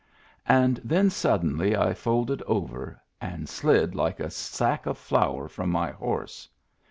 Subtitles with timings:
[0.47, 5.91] And then suddenly I folded over and slid like a sack of flour from my
[5.91, 6.49] horse.